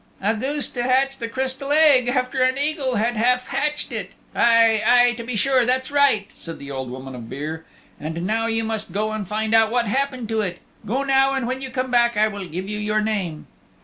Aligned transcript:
"A 0.19 0.33
goose 0.33 0.67
to 0.69 0.81
hatch 0.81 1.19
the 1.19 1.27
Crystal 1.27 1.71
Egg 1.71 2.07
after 2.07 2.41
an 2.41 2.57
Eagle 2.57 2.95
had 2.95 3.15
half 3.15 3.49
hatched 3.49 3.91
it! 3.91 4.13
Aye, 4.35 4.81
aye, 4.83 5.11
to 5.11 5.23
be 5.23 5.35
sure, 5.35 5.63
that's 5.63 5.91
right," 5.91 6.25
said 6.31 6.57
the 6.57 6.71
Old 6.71 6.89
Woman 6.89 7.13
of 7.13 7.29
Beare. 7.29 7.65
"And 7.99 8.25
now 8.25 8.47
you 8.47 8.63
must 8.63 8.93
go 8.93 9.11
and 9.11 9.27
find 9.27 9.53
out 9.53 9.69
what 9.69 9.85
happened 9.85 10.27
to 10.29 10.41
it. 10.41 10.57
Go 10.87 11.03
now, 11.03 11.35
and 11.35 11.45
when 11.45 11.61
you 11.61 11.69
come 11.69 11.91
back 11.91 12.17
I 12.17 12.27
will 12.27 12.47
give 12.47 12.67
you 12.67 12.79
your 12.79 13.01
name." 13.01 13.45